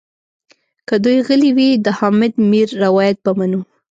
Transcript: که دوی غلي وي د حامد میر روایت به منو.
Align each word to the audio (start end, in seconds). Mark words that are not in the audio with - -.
که 0.87 0.95
دوی 1.03 1.17
غلي 1.27 1.51
وي 1.57 1.69
د 1.85 1.87
حامد 1.97 2.33
میر 2.49 2.69
روایت 2.85 3.17
به 3.25 3.31
منو. 3.39 3.61